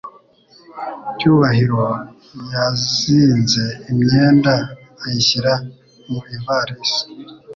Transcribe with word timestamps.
Cyubahiro 1.17 1.83
yazinze 2.51 3.63
imyenda 3.91 4.53
ayishyira 5.05 5.53
mu 6.09 6.19
ivarisi. 6.35 7.01